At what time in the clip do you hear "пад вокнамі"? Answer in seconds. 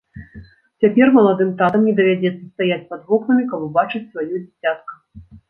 2.95-3.45